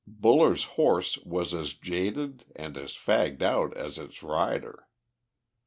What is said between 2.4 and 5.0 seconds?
and as fagged out as its rider.